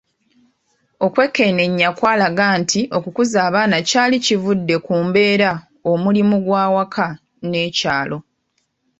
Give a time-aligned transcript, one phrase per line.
[1.05, 5.51] Okwekenneenya kwalaga nti okukuza abaana kyali kivudde ku kubeera
[5.91, 7.07] omulimu gw’amaka
[7.49, 8.17] n’ekyalo.